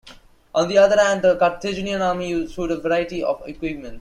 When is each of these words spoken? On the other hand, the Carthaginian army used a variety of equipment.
On 0.55 0.67
the 0.67 0.79
other 0.79 0.99
hand, 0.99 1.21
the 1.21 1.37
Carthaginian 1.37 2.01
army 2.01 2.27
used 2.29 2.57
a 2.57 2.75
variety 2.75 3.21
of 3.23 3.47
equipment. 3.47 3.89